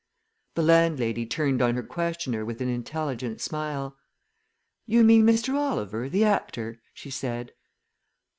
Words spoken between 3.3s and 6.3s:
smile. "You mean Mr. Oliver, the